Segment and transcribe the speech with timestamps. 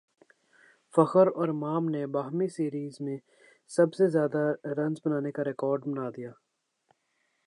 [0.93, 3.17] فخر اور امام نے باہمی سیریز میں
[3.71, 4.43] سب سے زیادہ
[4.77, 6.31] رنز بنانے کاریکارڈ بنادیا